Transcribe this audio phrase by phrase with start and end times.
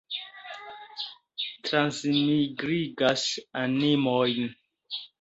[1.69, 3.29] Transmigrigas
[3.65, 4.53] animojn.